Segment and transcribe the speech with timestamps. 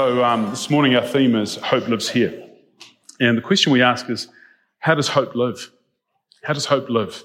[0.00, 2.48] So, um, this morning our theme is Hope Lives Here.
[3.20, 4.28] And the question we ask is
[4.78, 5.70] how does hope live?
[6.42, 7.24] How does hope live?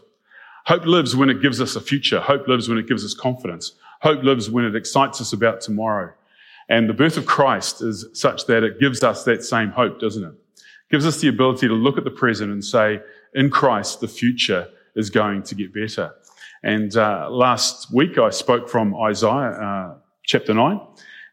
[0.66, 2.20] Hope lives when it gives us a future.
[2.20, 3.72] Hope lives when it gives us confidence.
[4.02, 6.12] Hope lives when it excites us about tomorrow.
[6.68, 10.26] And the birth of Christ is such that it gives us that same hope, doesn't
[10.26, 10.34] it?
[10.34, 13.00] it gives us the ability to look at the present and say,
[13.34, 14.68] in Christ, the future
[14.98, 16.14] is going to get better.
[16.62, 19.94] And uh, last week I spoke from Isaiah uh,
[20.26, 20.82] chapter 9,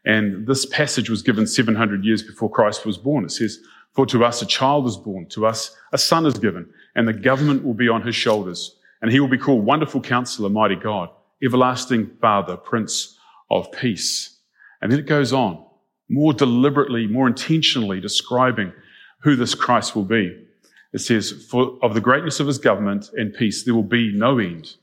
[0.05, 3.25] and this passage was given 700 years before Christ was born.
[3.25, 3.59] It says,
[3.93, 7.13] For to us a child is born, to us a son is given, and the
[7.13, 8.75] government will be on his shoulders.
[9.01, 11.09] And he will be called Wonderful Counselor, Mighty God,
[11.43, 13.17] Everlasting Father, Prince
[13.49, 14.37] of Peace.
[14.81, 15.63] And then it goes on,
[16.09, 18.73] more deliberately, more intentionally describing
[19.21, 20.45] who this Christ will be.
[20.91, 24.37] It says, For of the greatness of his government and peace, there will be no
[24.37, 24.75] end.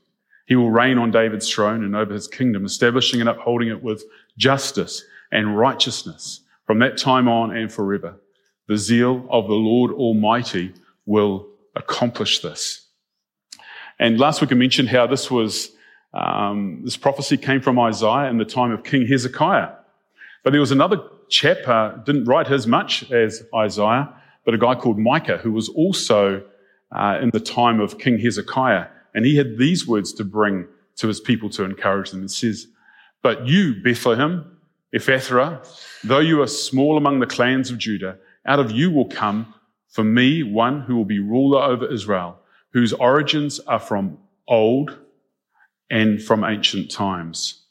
[0.47, 4.03] He will reign on David's throne and over his kingdom, establishing and upholding it with
[4.37, 8.15] justice and righteousness from that time on and forever.
[8.67, 10.73] The zeal of the Lord Almighty
[11.05, 12.87] will accomplish this.
[13.99, 15.71] And last week I mentioned how this was,
[16.13, 19.69] um, this prophecy came from Isaiah in the time of King Hezekiah.
[20.43, 20.97] But there was another
[21.29, 24.09] chap, uh, didn't write as much as Isaiah,
[24.43, 26.43] but a guy called Micah, who was also
[26.91, 28.87] uh, in the time of King Hezekiah.
[29.13, 32.23] And he had these words to bring to his people to encourage them.
[32.23, 32.67] It says,
[33.21, 34.57] But you, Bethlehem,
[34.93, 35.65] Ephrathah,
[36.03, 39.53] though you are small among the clans of Judah, out of you will come
[39.87, 42.37] for me one who will be ruler over Israel,
[42.73, 44.17] whose origins are from
[44.47, 44.97] old
[45.89, 47.63] and from ancient times.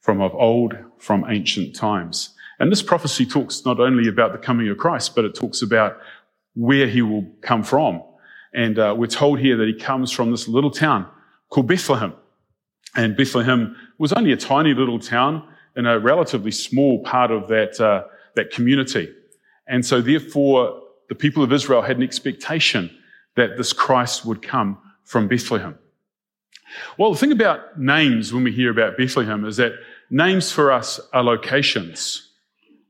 [0.00, 2.34] From of old, from ancient times.
[2.58, 5.98] And this prophecy talks not only about the coming of Christ, but it talks about
[6.54, 8.02] where he will come from.
[8.54, 11.06] And uh, we're told here that he comes from this little town
[11.50, 12.14] called Bethlehem.
[12.94, 15.46] And Bethlehem was only a tiny little town
[15.76, 18.04] in a relatively small part of that, uh,
[18.34, 19.12] that community.
[19.66, 22.90] And so therefore, the people of Israel had an expectation
[23.36, 25.78] that this Christ would come from Bethlehem.
[26.98, 29.72] Well, the thing about names when we hear about Bethlehem is that
[30.10, 32.32] names for us are locations.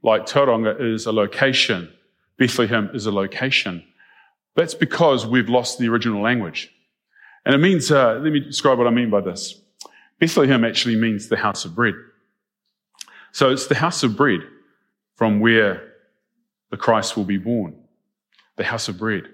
[0.03, 1.93] Like Tauranga is a location.
[2.39, 3.85] Bethlehem is a location.
[4.55, 6.73] That's because we've lost the original language.
[7.45, 9.61] And it means, uh, let me describe what I mean by this.
[10.19, 11.95] Bethlehem actually means the house of bread.
[13.37, 14.41] So it's the house of bread
[15.17, 15.93] from where
[16.71, 17.77] the Christ will be born.
[18.57, 19.25] The house of bread.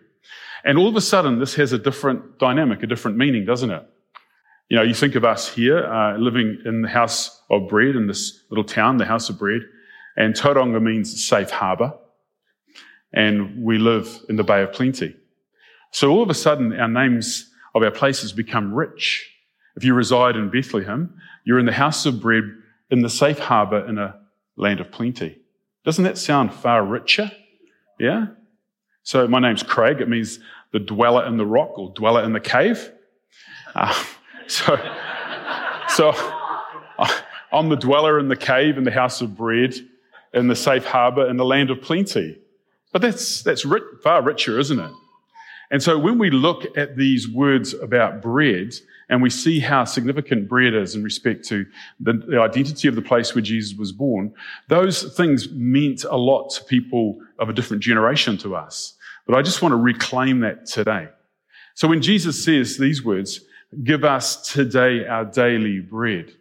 [0.65, 3.89] And all of a sudden, this has a different dynamic, a different meaning, doesn't it?
[4.69, 8.09] You know, you think of us here uh, living in the house of bread in
[8.09, 9.61] this little town, the house of bread,
[10.17, 11.95] and Tauranga means safe harbor
[13.13, 15.15] and we live in the Bay of Plenty.
[15.93, 19.31] So all of a sudden, our names of our places become rich.
[19.77, 21.15] If you reside in Bethlehem,
[21.45, 22.43] you're in the house of bread
[22.92, 24.14] in the safe harbor in a
[24.56, 25.38] land of plenty.
[25.82, 27.32] Doesn't that sound far richer?
[27.98, 28.26] Yeah?
[29.03, 30.03] So my name's Craig.
[30.03, 30.38] It means
[30.72, 32.92] the dweller in the rock or dweller in the cave.
[33.75, 34.04] Uh,
[34.47, 34.76] so,
[35.88, 36.12] so
[37.50, 39.74] I'm the dweller in the cave in the house of bread
[40.34, 42.38] in the safe harbor in the land of plenty.
[42.92, 44.92] But that's, that's rich, far richer, isn't it?
[45.72, 48.75] And so when we look at these words about bread
[49.09, 51.65] and we see how significant bread is in respect to
[51.99, 54.34] the, the, identity of the place where Jesus was born,
[54.69, 58.94] those things meant a lot to people of a different generation to us.
[59.27, 61.09] But I just want to reclaim that today.
[61.75, 63.41] So when Jesus says these words,
[63.83, 66.33] give us today our daily bread,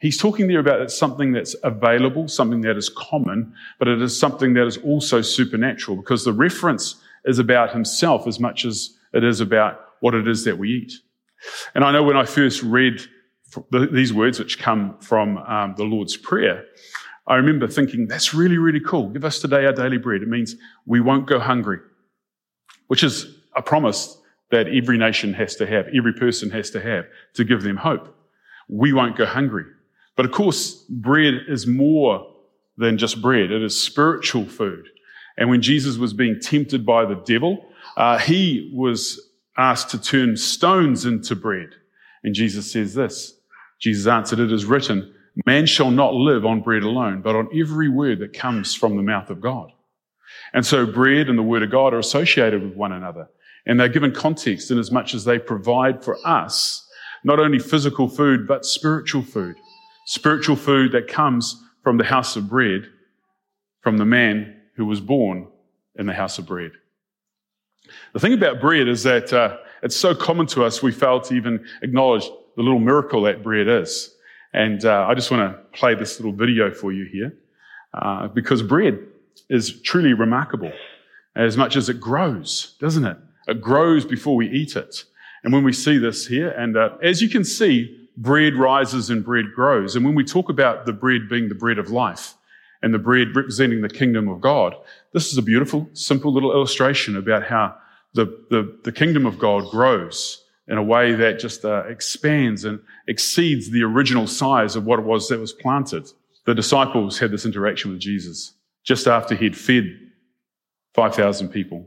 [0.00, 4.52] He's talking there about something that's available, something that is common, but it is something
[4.52, 9.40] that is also supernatural because the reference is about himself as much as it is
[9.40, 10.92] about what it is that we eat.
[11.74, 13.00] And I know when I first read
[13.70, 16.64] these words, which come from um, the Lord's Prayer,
[17.26, 19.08] I remember thinking, that's really, really cool.
[19.08, 20.22] Give us today our daily bread.
[20.22, 21.78] It means we won't go hungry,
[22.88, 23.26] which is
[23.56, 24.18] a promise
[24.50, 28.14] that every nation has to have, every person has to have to give them hope.
[28.68, 29.64] We won't go hungry.
[30.16, 32.30] But of course, bread is more
[32.76, 33.50] than just bread.
[33.50, 34.86] It is spiritual food.
[35.36, 37.64] And when Jesus was being tempted by the devil,
[37.96, 39.20] uh, he was
[39.56, 41.70] asked to turn stones into bread.
[42.22, 43.34] And Jesus says this.
[43.80, 45.12] Jesus answered, it is written,
[45.46, 49.02] man shall not live on bread alone, but on every word that comes from the
[49.02, 49.70] mouth of God.
[50.52, 53.28] And so bread and the word of God are associated with one another.
[53.66, 56.86] And they're given context in as much as they provide for us
[57.24, 59.56] not only physical food, but spiritual food
[60.04, 62.86] spiritual food that comes from the house of bread,
[63.80, 65.48] from the man who was born
[65.96, 66.72] in the house of bread.
[68.12, 71.34] The thing about bread is that uh, it's so common to us, we fail to
[71.34, 72.24] even acknowledge
[72.56, 74.14] the little miracle that bread is.
[74.52, 77.34] And uh, I just want to play this little video for you here,
[77.92, 78.98] uh, because bread
[79.50, 80.72] is truly remarkable
[81.36, 83.16] as much as it grows, doesn't it?
[83.48, 85.04] It grows before we eat it.
[85.42, 89.24] And when we see this here, and uh, as you can see, bread rises and
[89.24, 89.96] bread grows.
[89.96, 92.34] And when we talk about the bread being the bread of life
[92.84, 94.74] and the bread representing the kingdom of God,
[95.14, 97.74] this is a beautiful, simple little illustration about how
[98.12, 102.78] the, the, the kingdom of God grows in a way that just uh, expands and
[103.08, 106.10] exceeds the original size of what it was that was planted.
[106.44, 108.52] The disciples had this interaction with Jesus
[108.84, 109.84] just after he'd fed
[110.92, 111.86] 5,000 people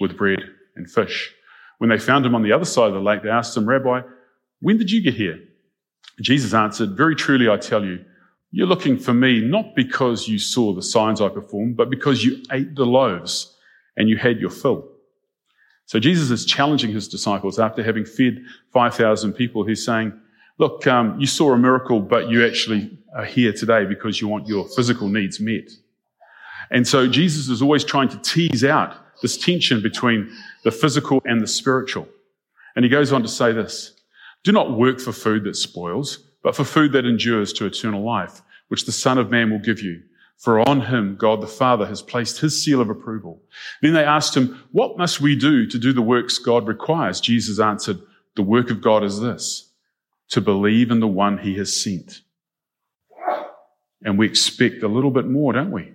[0.00, 0.40] with bread
[0.76, 1.30] and fish.
[1.76, 4.00] When they found him on the other side of the lake, they asked him, Rabbi,
[4.60, 5.40] when did you get here?
[6.22, 8.02] Jesus answered, Very truly, I tell you,
[8.50, 12.42] you're looking for me not because you saw the signs I performed, but because you
[12.50, 13.54] ate the loaves
[13.96, 14.88] and you had your fill.
[15.86, 18.42] So Jesus is challenging his disciples after having fed
[18.72, 19.64] 5,000 people.
[19.64, 20.12] He's saying,
[20.58, 24.46] look, um, you saw a miracle, but you actually are here today because you want
[24.46, 25.70] your physical needs met.
[26.70, 30.30] And so Jesus is always trying to tease out this tension between
[30.64, 32.06] the physical and the spiritual.
[32.76, 33.94] And he goes on to say this,
[34.44, 38.42] do not work for food that spoils, but for food that endures to eternal life,
[38.68, 40.02] which the Son of Man will give you.
[40.38, 43.42] For on him, God the Father has placed his seal of approval.
[43.82, 47.20] Then they asked him, What must we do to do the works God requires?
[47.20, 47.98] Jesus answered,
[48.36, 49.72] The work of God is this,
[50.28, 52.20] to believe in the one he has sent.
[54.04, 55.92] And we expect a little bit more, don't we?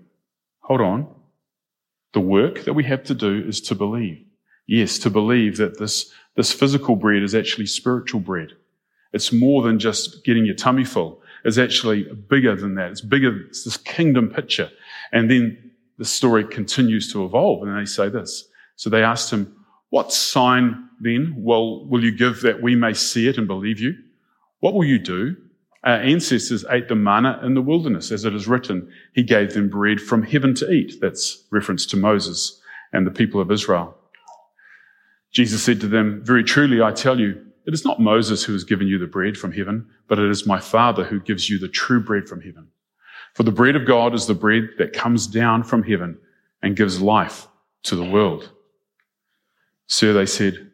[0.60, 1.08] Hold on.
[2.12, 4.26] The work that we have to do is to believe.
[4.68, 8.50] Yes, to believe that this, this physical bread is actually spiritual bread.
[9.14, 12.92] It's more than just getting your tummy full It's actually bigger than that.
[12.92, 14.70] It's bigger, it's this kingdom picture.
[15.12, 17.68] And then the story continues to evolve.
[17.68, 18.48] And they say this.
[18.76, 19.56] So they asked him,
[19.90, 23.94] What sign then will, will you give that we may see it and believe you?
[24.60, 25.36] What will you do?
[25.84, 29.70] Our ancestors ate the manna in the wilderness, as it is written, He gave them
[29.70, 30.96] bread from heaven to eat.
[31.02, 32.62] That's reference to Moses
[32.94, 33.96] and the people of Israel.
[35.32, 38.64] Jesus said to them, Very truly, I tell you, it is not Moses who has
[38.64, 41.70] given you the bread from heaven, but it is my Father who gives you the
[41.70, 42.68] true bread from heaven.
[43.34, 46.18] For the bread of God is the bread that comes down from heaven
[46.62, 47.48] and gives life
[47.84, 48.52] to the world.
[49.88, 50.72] Sir, they said,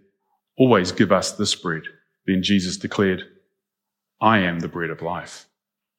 [0.57, 1.83] always give us this bread.
[2.25, 3.23] Then Jesus declared,
[4.21, 5.47] I am the bread of life.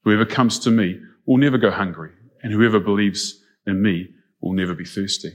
[0.05, 2.11] Whoever comes to me will never go hungry,
[2.43, 4.11] and whoever believes in me
[4.41, 5.33] will never be thirsty.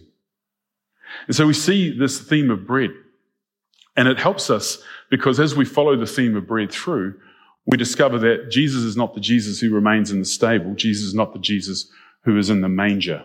[1.27, 2.91] And so we see this theme of bread
[3.95, 7.15] and it helps us because as we follow the theme of bread through,
[7.65, 10.73] we discover that Jesus is not the Jesus who remains in the stable.
[10.75, 11.89] Jesus is not the Jesus
[12.23, 13.23] who is in the manger.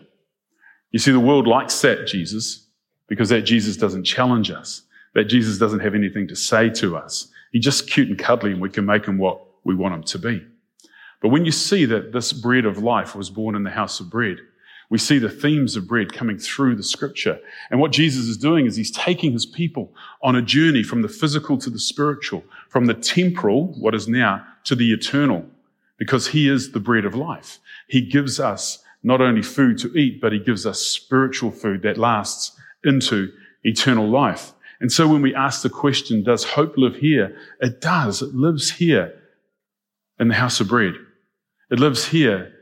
[0.90, 2.66] You see, the world likes that Jesus
[3.06, 4.82] because that Jesus doesn't challenge us.
[5.14, 7.28] That Jesus doesn't have anything to say to us.
[7.52, 10.18] He's just cute and cuddly and we can make him what we want him to
[10.18, 10.46] be.
[11.20, 14.08] But when you see that this bread of life was born in the house of
[14.08, 14.38] bread,
[14.90, 17.38] we see the themes of bread coming through the scripture.
[17.70, 21.08] And what Jesus is doing is he's taking his people on a journey from the
[21.08, 25.46] physical to the spiritual, from the temporal, what is now, to the eternal,
[25.96, 27.58] because he is the bread of life.
[27.88, 31.96] He gives us not only food to eat, but he gives us spiritual food that
[31.96, 33.32] lasts into
[33.62, 34.52] eternal life.
[34.80, 37.36] And so when we ask the question, does hope live here?
[37.60, 38.22] It does.
[38.22, 39.14] It lives here
[40.18, 40.94] in the house of bread.
[41.70, 42.52] It lives here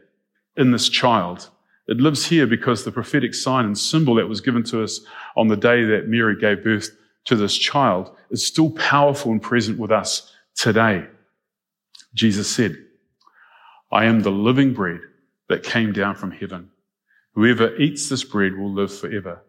[0.56, 1.48] in this child.
[1.88, 5.00] It lives here because the prophetic sign and symbol that was given to us
[5.36, 6.90] on the day that Mary gave birth
[7.24, 11.06] to this child is still powerful and present with us today.
[12.14, 12.76] Jesus said,
[13.90, 15.00] I am the living bread
[15.48, 16.70] that came down from heaven.
[17.34, 19.42] Whoever eats this bread will live forever.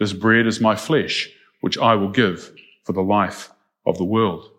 [0.00, 3.50] This bread is my flesh, which I will give for the life
[3.86, 4.50] of the world.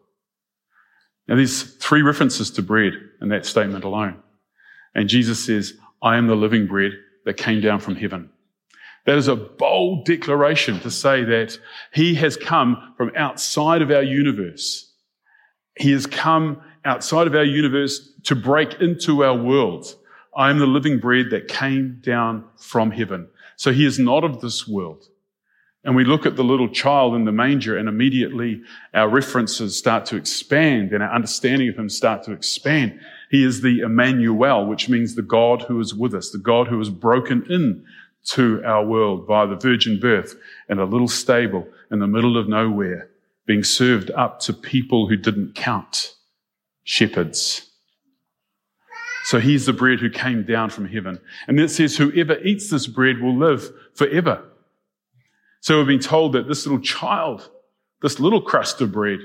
[1.27, 4.21] Now, there's three references to bread in that statement alone.
[4.93, 6.91] And Jesus says, I am the living bread
[7.25, 8.29] that came down from heaven.
[9.05, 11.59] That is a bold declaration to say that
[11.93, 14.91] he has come from outside of our universe.
[15.77, 19.95] He has come outside of our universe to break into our world.
[20.35, 23.27] I am the living bread that came down from heaven.
[23.57, 25.05] So he is not of this world.
[25.83, 28.61] And we look at the little child in the manger and immediately
[28.95, 32.99] our references start to expand and our understanding of him start to expand.
[33.35, 36.77] He is the Emmanuel, which means the God who is with us, the God who
[36.77, 37.83] has broken in
[38.27, 40.37] to our world by the virgin birth
[40.69, 43.09] in a little stable in the middle of nowhere,
[43.45, 46.15] being served up to people who didn't count,
[46.85, 47.69] shepherds.
[49.25, 51.19] So he's the bread who came down from heaven.
[51.49, 54.45] And it says, whoever eats this bread will live forever.
[55.59, 57.49] So we've been told that this little child,
[58.01, 59.19] this little crust of bread,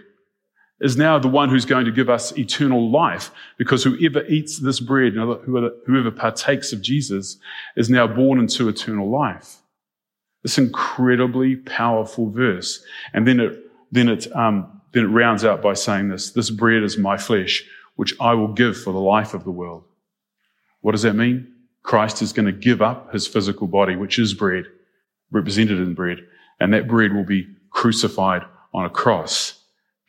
[0.80, 4.80] is now the one who's going to give us eternal life because whoever eats this
[4.80, 7.37] bread, whoever partakes of Jesus,
[7.76, 9.56] is now born into eternal life.
[10.42, 12.82] This incredibly powerful verse.
[13.12, 13.58] And then it,
[13.92, 17.62] then it, um, then it rounds out by saying this, this bread is my flesh,
[17.96, 19.84] which I will give for the life of the world.
[20.80, 21.52] What does that mean?
[21.82, 24.64] Christ is going to give up his physical body, which is bread,
[25.30, 26.18] represented in bread,
[26.58, 29.59] and that bread will be crucified on a cross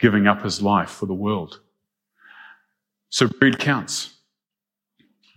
[0.02, 1.62] giving up his life for the world.
[3.10, 4.16] So bread counts.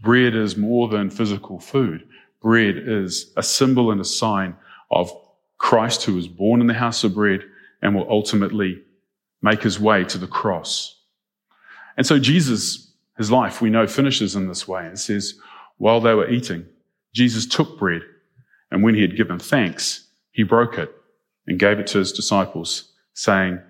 [0.02, 2.08] Bread is more than physical food.
[2.42, 4.56] Bread is a symbol and a sign
[4.90, 5.12] of
[5.58, 7.40] Christ who was born in the house of bread
[7.82, 8.82] and will ultimately
[9.42, 10.98] make his way to the cross.
[11.96, 14.86] And so Jesus, his life, we know, finishes in this way.
[14.86, 15.34] It says,
[15.76, 16.66] while they were eating,
[17.12, 18.02] Jesus took bread,
[18.70, 20.90] and when he had given thanks, he broke it
[21.46, 23.60] and gave it to his disciples, saying,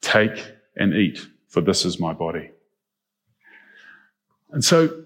[0.00, 2.50] Take and eat, for this is my body.
[4.50, 5.04] And so,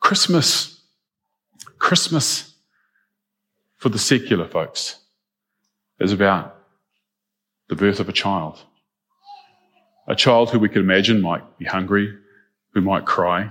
[0.00, 0.80] Christmas,
[1.78, 2.54] Christmas
[3.76, 5.00] for the secular folks
[6.00, 6.56] is about
[7.68, 8.60] the birth of a child.
[10.08, 12.16] A child who we could imagine might be hungry,
[12.74, 13.50] who might cry,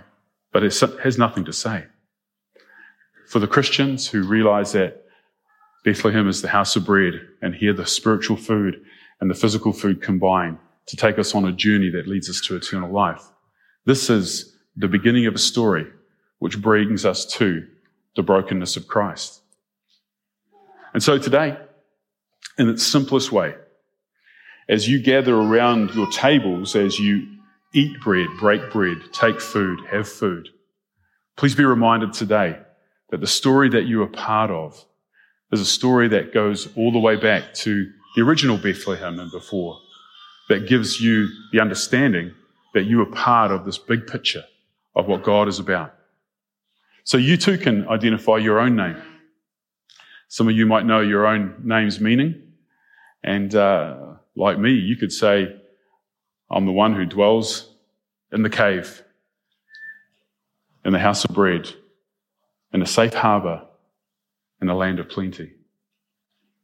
[0.51, 1.85] but has nothing to say.
[3.27, 5.05] For the Christians who realize that
[5.85, 8.83] Bethlehem is the house of bread and here the spiritual food
[9.19, 10.59] and the physical food combine,
[10.91, 13.23] to take us on a journey that leads us to eternal life.
[13.85, 15.87] This is the beginning of a story
[16.39, 17.65] which brings us to
[18.17, 19.41] the brokenness of Christ.
[20.93, 21.57] And so today,
[22.57, 23.55] in its simplest way,
[24.67, 27.25] as you gather around your tables, as you
[27.73, 30.49] eat bread, break bread, take food, have food,
[31.37, 32.59] please be reminded today
[33.11, 34.85] that the story that you are part of
[35.53, 39.79] is a story that goes all the way back to the original Bethlehem and before
[40.51, 42.33] that gives you the understanding
[42.73, 44.43] that you are part of this big picture
[44.97, 45.93] of what God is about.
[47.05, 49.01] So you too can identify your own name.
[50.27, 52.41] Some of you might know your own name's meaning.
[53.23, 55.55] And uh, like me, you could say,
[56.49, 57.73] I'm the one who dwells
[58.33, 59.01] in the cave,
[60.83, 61.69] in the house of bread,
[62.73, 63.61] in a safe harbor,
[64.61, 65.53] in a land of plenty.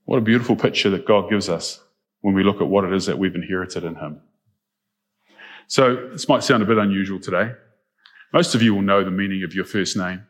[0.03, 1.82] What a beautiful picture that God gives us
[2.21, 4.21] when we look at what it is that we've inherited in Him.
[5.67, 7.51] So this might sound a bit unusual today.
[8.33, 10.25] Most of you will know the meaning of your first name.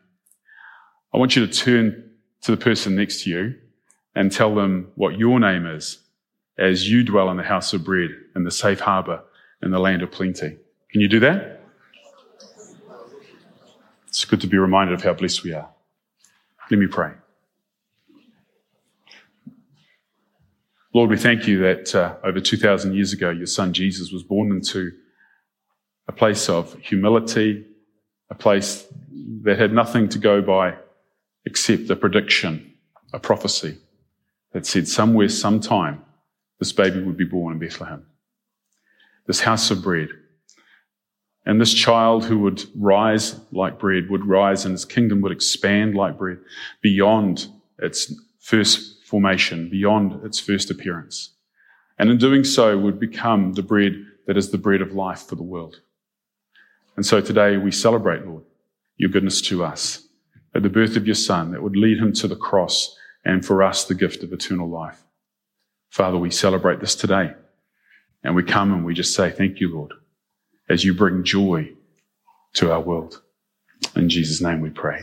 [1.14, 2.10] I want you to turn
[2.42, 3.54] to the person next to you
[4.14, 5.98] and tell them what your name is
[6.58, 9.22] as you dwell in the house of bread in the safe harbor
[9.62, 10.56] in the land of plenty.
[10.90, 11.62] Can you do that?
[14.08, 15.68] It's good to be reminded of how blessed we are.
[16.70, 17.12] Let me pray.
[20.98, 24.50] Lord, we thank you that uh, over 2,000 years ago, your son Jesus was born
[24.50, 24.90] into
[26.08, 27.64] a place of humility,
[28.30, 28.84] a place
[29.44, 30.74] that had nothing to go by
[31.44, 32.74] except a prediction,
[33.12, 33.78] a prophecy
[34.52, 36.02] that said somewhere, sometime,
[36.58, 38.04] this baby would be born in Bethlehem.
[39.28, 40.08] This house of bread.
[41.46, 45.94] And this child who would rise like bread would rise and his kingdom would expand
[45.94, 46.38] like bread
[46.82, 47.46] beyond
[47.78, 51.30] its first formation beyond its first appearance.
[51.98, 53.94] And in doing so would become the bread
[54.26, 55.80] that is the bread of life for the world.
[56.96, 58.44] And so today we celebrate, Lord,
[58.96, 60.06] your goodness to us
[60.54, 63.62] at the birth of your son that would lead him to the cross and for
[63.62, 65.02] us the gift of eternal life.
[65.90, 67.32] Father, we celebrate this today
[68.22, 69.92] and we come and we just say, thank you, Lord,
[70.68, 71.72] as you bring joy
[72.54, 73.22] to our world.
[73.96, 75.02] In Jesus' name we pray.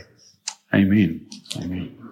[0.74, 1.26] Amen.
[1.56, 2.05] Amen.